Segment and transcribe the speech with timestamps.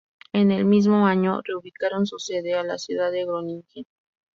[0.33, 3.85] En el mismo año re-ubicaron su sede a la ciudad de Groningen.